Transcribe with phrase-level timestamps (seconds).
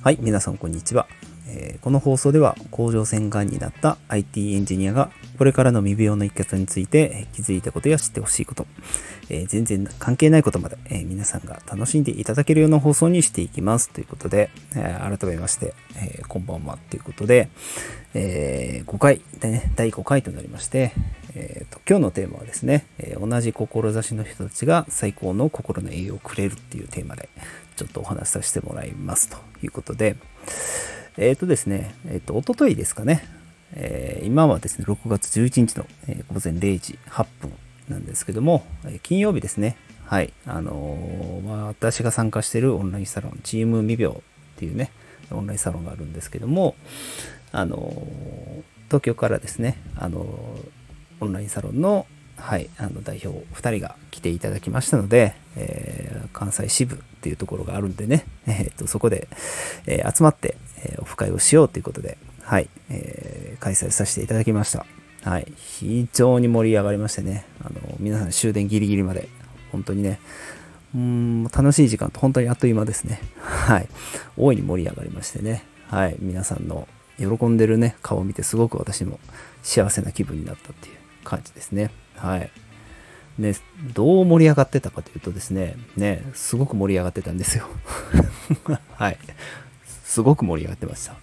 [0.00, 1.08] はい、皆さんこんにちは。
[1.48, 8.66] えー、この放送では甲状腺がんになった IT エンジニアがこれからの未病の生き方について気づいたことや知ってほしいこと、
[9.28, 13.90] えー、全然関係ないことまで、えー、皆さんが楽しんでいただけるような放送にしていきます。
[13.90, 16.78] ということで、え改めまして、えこんばんは。
[16.90, 17.48] ということで、
[18.14, 20.92] え5回でね、第5回となりまして、
[21.34, 27.28] えーと、今日のテーマはですね、え同じ志の人たちが最高の心の栄養をくれるっていうテーマで
[27.78, 30.16] ちょっとお話しさせてもらいますということで、
[31.16, 33.24] えっ、ー、とですね、えっ、ー、と、おとといですかね、
[33.74, 37.52] えー、今はですね、6月11日の、え午前0時8分
[37.88, 44.20] なんですけども、え金曜日ですね、はい、あのまあ、私が参加しているオンラインサロン、チーム未病っ
[44.56, 44.90] ていうね、
[45.30, 46.74] オンラインサロンがあるんですけども、
[47.52, 48.04] あの
[48.86, 50.26] 東京からですね、あの
[51.20, 52.06] オンラインサロンの
[52.40, 59.28] はい、あの代表2人が来ていただきましたので、えー、関西支部っていうところがあるんでね、えー、とそこで、
[59.86, 64.86] えー、集まって、えオフ会をしようということで、はい、えー開催させていただきました。
[65.22, 69.28] はい、非常に盛り上がりましてね、あの皆さん終電ギリギリまで、
[69.72, 70.20] 本当にね、
[70.94, 73.20] うん楽しい時間と本当にあっという間ですね。
[73.40, 73.88] はい。
[74.36, 75.64] 大いに盛り上がりましてね。
[75.88, 76.16] はい。
[76.20, 79.18] 皆さんの喜んでるね、顔を見てすごく私も
[79.62, 80.96] 幸せな気分になったっていう
[81.28, 81.90] 感じですね。
[82.16, 82.50] はい。
[83.38, 83.54] ね、
[83.94, 87.68] どう盛り上がってたかというとですね、ね、すごく盛り上がってたんですよ。
[88.96, 89.18] はい。
[90.04, 91.14] すごく盛り上がってました。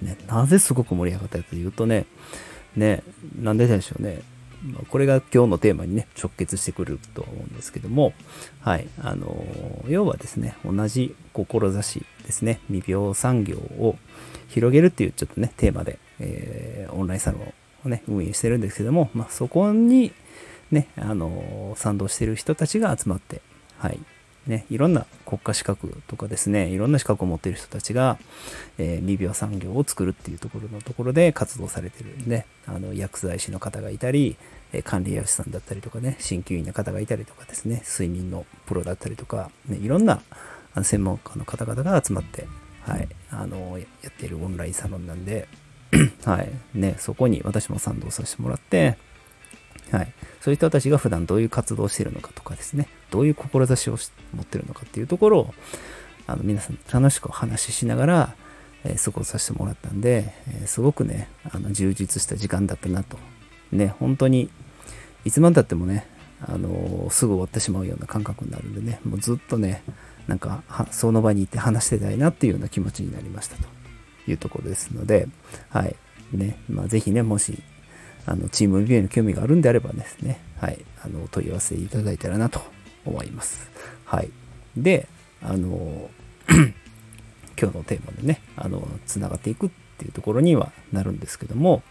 [0.00, 2.06] ね、なぜすごく盛り上がったかというとね、
[2.76, 3.02] ね、
[3.38, 4.22] なんででしょうね。
[4.88, 8.12] これが今日のテーマにね、直結してくると思うんですけども、
[8.60, 8.88] はい。
[9.02, 9.44] あの、
[9.88, 13.96] 要はですね、同じ志ですね、未病産業を
[14.48, 17.54] 広げるっていうちょっとね、テーマで、えー、オンラインサロン
[17.88, 20.12] ね、運営してるんですけども、まあ、そこに、
[20.70, 23.40] ね、あの、賛同してる人たちが集まって、
[23.78, 23.98] はい、
[24.46, 28.18] ね、いろんな国家資格とかですね、いろんな資格を持っている人たちが、
[28.78, 34.36] えー、未病産業を作るっていうところのところで活動されてるんで、あの、薬剤師の方がいたり、
[34.72, 40.20] え管理薬師さんだったりとかね、鍼灸院の方がいたりとかですね、睡眠のプロだったりとか、ね、いろんな
[40.82, 42.46] 専門家の方々が集まって、
[42.82, 45.48] はい、あの、やっているオンラインサロンなんで、
[46.24, 48.96] はい、ね、そこに私も賛同させてもらって、
[49.90, 50.12] はい。
[50.40, 53.96] そういう人たちが普段どういう活動をしているのかとかですね、どういう志を
[54.34, 55.54] 持っているのかっていうところを、
[56.26, 58.34] あの皆さん楽しくお話ししながら、
[58.84, 63.18] えー、過ごさせてもらったんで、えー、すごくね、あの充実した時間だったなと。
[63.72, 64.50] ね、本当に、
[65.24, 66.06] いつまでたってもね、
[66.40, 69.82] あのー、すぐ終わってしまうような感覚になるんでね、もうずっとね、
[70.26, 73.62] なんか、その場に行って話してたいなっていうような気持ちになりましたと
[74.30, 75.26] いうところですので、
[75.70, 75.96] はい。
[76.32, 77.62] ね、まあ、ぜひね、もし
[78.26, 82.60] あのチーム MBA の興味があるんであればですね、はい、あの問い合わせいただいたらなと
[83.06, 83.70] 思います。
[84.04, 84.30] はい。
[84.76, 85.08] で、
[85.42, 86.10] あの、
[87.60, 91.82] 今日のテーマでね、あの、つながっていくっていうところにはなるんですけども、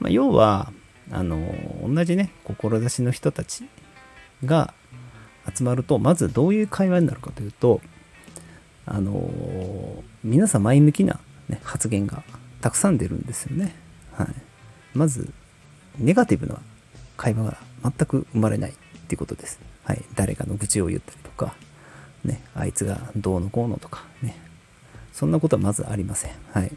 [0.00, 0.72] まあ、要は、
[1.10, 1.54] あの、
[1.86, 3.64] 同じね、志の人たち
[4.44, 4.74] が
[5.54, 7.80] 集まると、まずどういう会話になるかというと、
[8.84, 12.22] あの、皆さん前向きな、ね、発言が
[12.60, 13.74] たくさん出るんですよね。
[14.12, 14.28] はい。
[14.94, 15.32] まず、
[15.98, 16.58] ネガティブな
[17.16, 18.74] 会話が全く生まれないっ
[19.08, 19.60] ていうことです。
[19.84, 20.04] はい。
[20.14, 21.54] 誰かの愚痴を言ったりとか、
[22.24, 24.36] ね、あいつがどうのこうのとか、ね。
[25.12, 26.32] そんなことはまずありません。
[26.52, 26.70] はい。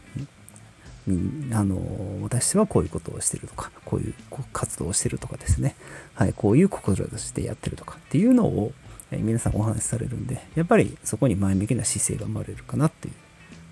[1.52, 4.14] あの、私はこういうことをしてるとか、こういう
[4.52, 5.74] 活動をしてるとかですね。
[6.14, 6.32] はい。
[6.32, 8.72] こういう心としてやってるとかっていうのを、
[9.10, 13.14] 皆さんお話しされるんで、やっぱりそこに前向きな姿勢が生まれるかなっていう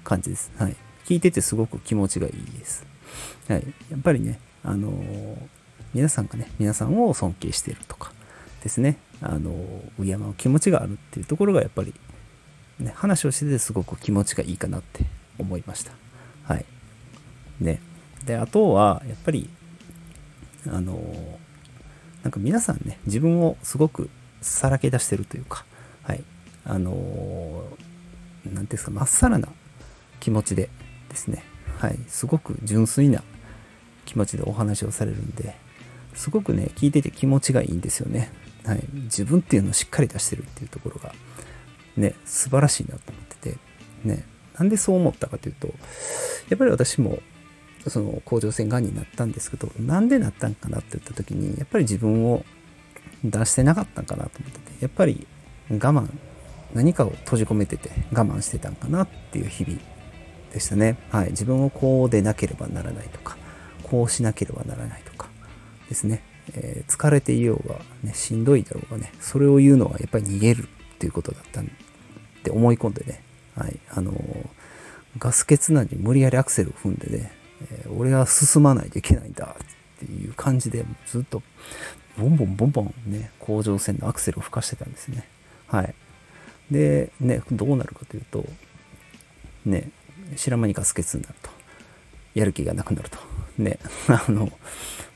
[0.05, 0.51] 感じです。
[0.57, 0.77] はい。
[1.07, 2.87] 聞いててすごく気持ちがいいです。
[3.49, 5.37] はい、やっぱりね、あのー、
[5.95, 8.13] 皆さんがね、皆さんを尊敬しているとか
[8.63, 11.95] ですね、あのー、敬う気持ちがあるっていうところがやっぱり、
[12.79, 15.05] ね、話をしててすごく気持ちがいいかなって
[15.39, 15.93] 思いました。
[16.45, 16.65] はい。
[17.61, 17.81] ね。
[18.25, 19.51] で、あとは、やっぱり、
[20.69, 24.11] あのー、なんか皆さんね、自分をすごく
[24.41, 25.65] さらけ出してるというか、
[26.03, 26.23] はい。
[26.65, 27.65] あの
[28.45, 29.49] 何ていうんですか、まっさらな
[30.21, 30.69] 気持ちで
[31.11, 31.45] ですね、
[31.79, 33.23] はい、すごく純粋な
[34.07, 35.55] 気持ちでお話をされるんで、
[36.15, 38.33] すごくね、聞いてて気持ちがいいんですよね。
[38.65, 41.15] はい、自分っていうのをしっかり出してるっていうところが、
[41.97, 43.59] ね、素晴らしいなと思ってて、
[44.05, 44.25] ね、
[44.59, 45.69] なんでそう思ったかというと、
[46.49, 47.21] やっぱり私も、
[47.89, 52.45] その甲状腺がんになったんですけど、なんでなったんかなって言った時に、やっぱり自分を
[53.25, 55.27] 出してなかったんかなと思ってて、やっぱり
[55.71, 56.09] 我慢、
[56.75, 59.81] 何かを閉じ込めてて我慢してたんかなっていう日々
[60.53, 60.97] でしたね。
[61.11, 61.31] はい。
[61.31, 63.37] 自分をこうでなければならないとか、
[63.83, 65.29] こうしなければならないとか
[65.89, 66.23] ですね。
[66.55, 71.65] えー、疲れていようが、ね、しんどいだろうがね、それを言うのはやっぱり逃げるっていうことだったっ
[72.43, 73.23] て思い込んでね、
[73.57, 73.79] はい。
[73.91, 74.13] あの
[75.19, 77.33] ガス欠なのに無理やりアクセルを踏んでね、
[77.71, 81.43] えー、俺は進まないといけないんだっていう感じでずっと
[82.19, 85.29] ボンボンボンボンね、甲状腺のアクセルを吹かしてたんですね。
[85.67, 85.95] はい。
[86.71, 88.45] で、ね、どうなるかというと、
[89.65, 89.91] ね、
[90.37, 91.51] 知ら間にガス欠になると。
[92.35, 93.19] やる気がなくなると。
[93.59, 93.79] ね、
[94.09, 94.53] あの、も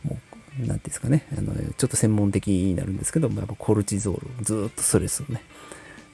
[0.06, 0.16] う、
[0.58, 5.42] 何て言うんですかね、あのちょっと専門的になるんですけど、やっぱコルチゾール、ずっとストレスをね、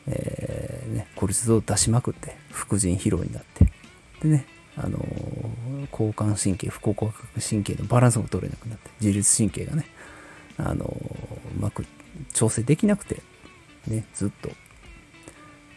[0.06, 3.66] えー、ね、コルチゾール出しまくって、副腎疲労になって、
[4.22, 4.98] でね、あの
[5.92, 9.86] 交感神経、副交感神経のバランスも取れなくなって、自律神経がね、
[10.56, 11.84] あのうまく
[12.32, 13.22] 調整できなくて、
[13.86, 14.50] ね、ずっと、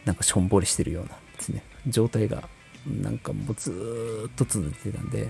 [0.04, 2.48] なんかしょんぼりしてるようなですね、状態が、
[2.86, 5.28] なんかもうずっと続いてたんで、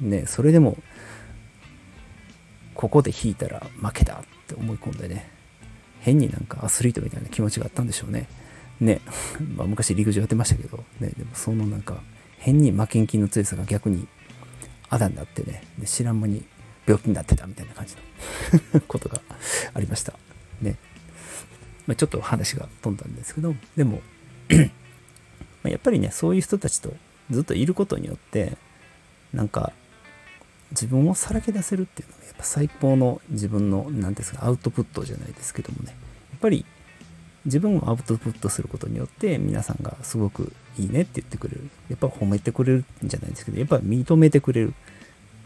[0.00, 0.76] ね、それでも、
[2.74, 5.30] ここで引いたら負けだって思い込んでね、
[6.00, 8.28] 変になんかアスリートみたいな気持ちがあったんでしょうね。
[8.80, 9.00] ね、
[9.56, 12.02] まあ、昔陸上やってましたけど、ね、でもそのなんか
[12.38, 14.06] 変に負けん気の強さが逆に
[14.90, 16.44] あだになってね、で知らん間に
[16.86, 17.96] 病気になってたみたいな感じ
[18.72, 19.20] の ことが
[19.72, 20.14] ありました。
[20.60, 20.76] ね。
[21.86, 24.02] まあ、ちょっと話が飛んだんですけど、でも
[25.68, 26.92] やっぱりね、そういう人たちと
[27.30, 28.56] ずっといることによって、
[29.32, 29.72] なんか
[30.70, 35.94] 自分をさらけ出せるっていうのがやっぱ最高の自分の何ですかアウトプットじゃないですけどもね。
[36.30, 36.64] やっぱり
[37.44, 41.70] 自分をアウトプットすることによって皆さんがすごくいいねって言ってくれる。
[41.88, 44.74] やっぱ褒めてくれるんじゃないですけどやっぱ認めてくれる。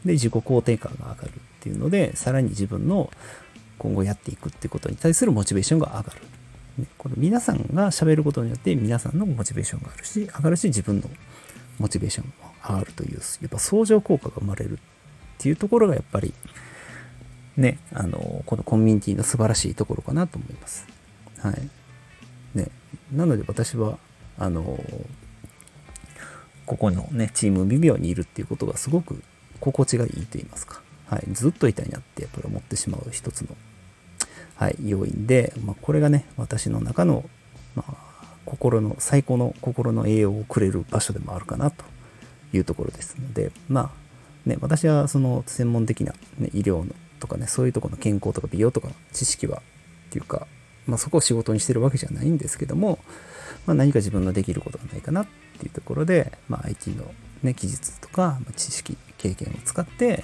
[0.05, 3.11] で自己肯定感が上がるっていうのでさらに自分の
[3.79, 6.23] 今後やっていくってことに対するモチベーションが上がる、
[6.81, 11.09] ね、この皆さんが喋ることによって皆さんのモチベーションがあるし上がるし自分の
[11.79, 14.77] モチベーションも上がるというやっぱ相乗効果が生まれるっ
[15.39, 16.35] ていうところがやっぱり
[17.57, 20.87] ねあのこのコミュニティの素晴らしいところかなと思います。
[21.39, 21.55] はい。
[22.55, 22.69] ね
[23.13, 23.99] なので私は
[24.39, 24.79] あの
[26.67, 29.23] ここのねチーム微妙にいるっていうことがすごく
[29.61, 33.57] 心地がいいと言いますか、はい、ずっといたいなってやっぱり思ってしまう一つの、
[34.61, 37.25] はい、要因で、まあ、これがね私の中の、
[37.75, 37.95] まあ、
[38.45, 41.83] 心の最高の心の栄養をくれる場所でもあるかなと
[42.53, 43.91] いうところですのでまあ
[44.45, 49.63] ね私はその専門的な、ね、医療のとかねそういうとこの健康とか美容とかの知識は
[50.09, 50.47] っていうか、
[50.87, 52.99] まあ、そこを仕事にしてるわけじゃないんですけども、
[53.67, 55.27] まあ、何か自分のできることがないかなっ
[55.59, 57.05] ていうところで、まあ、IT の、
[57.43, 60.23] ね、技術とか、ま知識経験を使って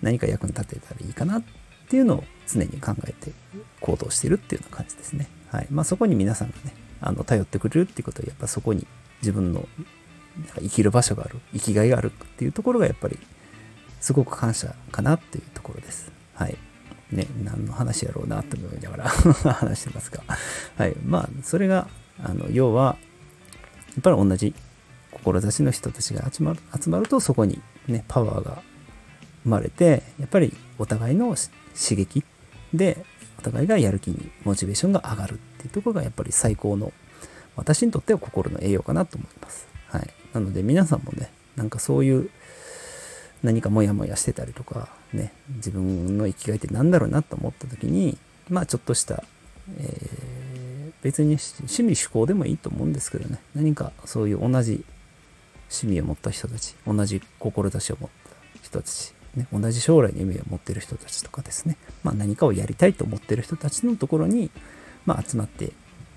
[0.00, 1.59] 何か役に立てたらいいかなって
[1.90, 3.32] ていうのを常に考えて
[3.80, 5.28] 行動してるっていうような感じですね。
[5.50, 8.86] はいまあ、そこに皆さんがねあの頼ってくれるっていうことはやっぱそこに
[9.20, 9.66] 自分の
[10.60, 13.18] 生きる場所がある生きがいがあるっていうところがやっぱり
[14.00, 16.12] すごく感謝かなっていうところです。
[16.34, 16.56] はい。
[17.10, 19.04] ね、何の話やろうなと思いながら
[19.52, 20.22] 話してますが。
[20.76, 20.94] はい。
[21.04, 21.88] まあ、それが、
[22.22, 22.96] あの、要は、
[23.88, 24.54] やっぱり同じ
[25.12, 28.62] 志の人たちが集まる集まるとそこにね、パワーが
[29.44, 31.34] 生まれて、やっぱりお互いの
[31.74, 32.24] 刺激
[32.74, 33.04] で、
[33.38, 36.92] お互いがやる気にモチベーションが上がるっていうところがやっぱり最高の、
[37.56, 39.66] 私にとっては心の栄養かなと思います。
[39.88, 40.08] はい。
[40.32, 42.30] なので皆さんもね、なんかそういう
[43.42, 49.24] 何かモヤモヤしてたりとか、ね、自分の生きがいって何だろうなと思った時に、まあちょっとした、
[49.78, 54.84] えー、別に趣味趣向でもいいと思うんですけどね、何かそういう同じ
[55.70, 64.50] 趣味を持った人たち、同じ志を持った人たち、ね、同じ将来の夢を持ってる人たちとかですね、まあ、何かをやりたいと思ってる人たちのところに、
[65.06, 65.66] まあ、集まって、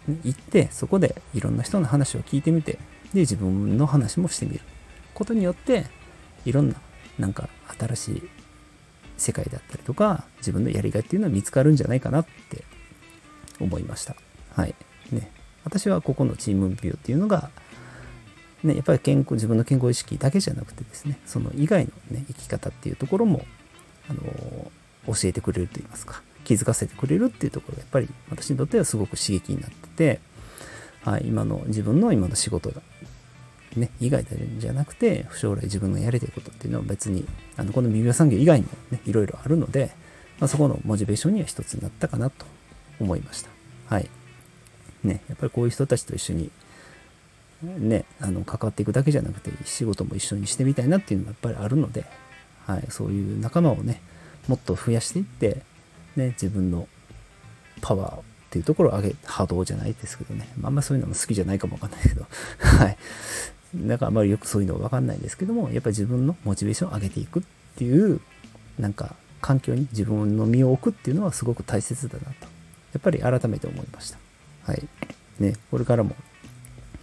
[0.08, 2.74] ね、行ってそこでいろんな人の話を聞いてみて
[3.14, 4.62] で自分の話もしてみる。
[5.14, 5.86] ことによって
[6.46, 6.76] いろんな
[7.20, 7.48] なんか
[7.80, 8.30] 新しい
[9.18, 12.64] 世界だったりとか自分のやりがいっていうのは見つかるんじゃないかなって
[13.60, 14.16] 思いました。
[14.56, 14.76] はい。
[15.12, 15.32] ね。
[15.64, 17.52] 私はここのチームビューっていうのが
[18.64, 23.46] ね、やっぱり健康自分の健康意識だけじゃなくてですねその以外の、ね、生き方っていうところも、
[24.10, 24.22] あの
[25.08, 30.20] 教えてくれると言いますか気づかせてくれるっていうところがやっぱり私にとってはすごく刺激になってて、
[31.04, 32.82] はい、今の自分の今の仕事が、
[33.76, 34.26] ね、以外
[34.58, 37.26] じゃなくて将来自分のやりたいことっていうのは別に
[37.58, 39.92] あのこの微妙産業以外にもねいろいろあるので、
[40.40, 42.46] まあ、そこのモチベーションには一つになったかなと
[43.00, 43.50] 思いました。
[43.88, 44.10] はい。
[45.04, 46.50] ねやっぱりこういう人たちと一緒に
[47.64, 52.06] ね、あの関わっていくだけじゃなくて仕事も一緒にしてみたいなっていうのもやっぱりあるので、
[52.66, 54.02] はい、そういう仲間をね
[54.48, 55.62] もっと増やしていって、
[56.16, 56.88] ね、自分の
[57.82, 62.26] パワーっていうところを上げ波動じゃないですけどね、まあ、んまそういうのも好きじゃないかもわかんないけど。
[62.60, 62.98] はい。
[63.76, 67.44] だからあまりよくそういうのはわかんないですけどもやっぱり自分のモチベーションを上げていくっ
[67.76, 68.22] ていう
[68.78, 72.30] なんか環境に自分の身を置くっていうのはすごく大切だなと。
[72.30, 74.20] やっぱり改めて思いました。
[74.66, 74.88] はい。
[75.40, 76.16] ねこれからも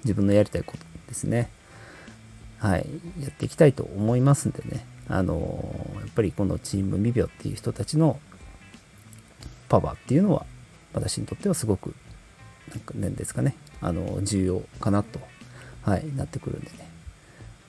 [0.05, 1.51] 自分のやりたいことですね。
[2.59, 2.87] はい、
[3.21, 8.21] やっていきたいと思いますんでね、あのやっぱりこのチーム未病っていう人たちの
[9.69, 10.45] パワーっていうのは、
[10.93, 11.95] 私にとってはすごく、
[12.69, 15.21] なんか何ですかね、あの重要かなと、
[15.83, 16.89] はい、なってくるんでね。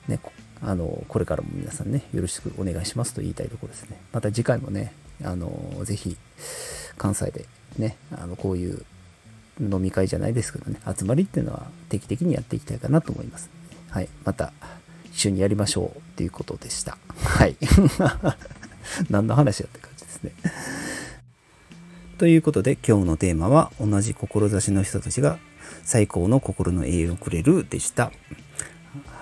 [0.08, 0.20] ね
[0.64, 4.00] あのこれからも皆さんね、よろしくお願いしますと言いたいところですね。
[4.12, 6.18] また次回もね、あのぜひ
[6.98, 7.46] 関西で
[7.78, 8.86] ね、あのこういう
[9.62, 13.50] 飲み会じゃないですけどね、集まりっていうのは定期的にやっていきたいかなと思います。
[13.90, 14.54] はい、また
[15.06, 16.98] 一緒にやりましょうっていうことでした。
[17.24, 17.56] はい。
[19.10, 20.32] 何の話やって感じですね。
[22.18, 25.40] ということで今日のテーマは同じ志の人たちが
[25.84, 28.12] 最高の心の栄養をくれるでした。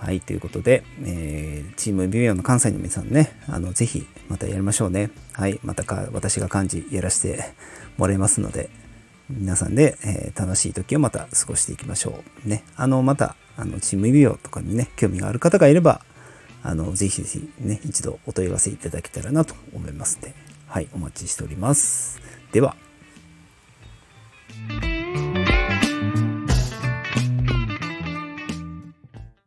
[0.01, 5.11] はい、ということで、えー、チームビビオの関西の皆さんね、あの、ぜひまたやりましょうね。
[5.33, 7.43] はい、またか、私が漢字やらせて
[7.97, 8.69] もらいますので、
[9.29, 12.49] 皆さんで、えー、楽しい時をまた過ごしていきましょう。
[12.49, 16.01] ね、あの、また、あの、チーム指輪とかにね、興味がある方がいれば、
[16.63, 20.33] あの、ぜひぜひね、一度お問い合わせいただけたらなと思いますので、
[20.67, 22.19] はい、お待ちしております。
[22.51, 22.75] では、